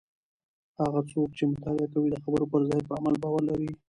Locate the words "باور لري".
3.23-3.71